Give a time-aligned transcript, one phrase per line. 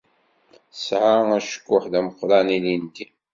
[0.71, 3.05] Tesɛa acekkuḥ d ameqqṛan ilindi.